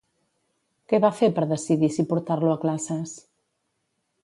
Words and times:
Què 0.93 0.99
va 1.03 1.11
fer 1.17 1.29
per 1.35 1.43
decidir 1.51 1.91
si 1.97 2.07
portar-lo 2.15 2.51
a 2.55 2.59
classes? 2.65 3.17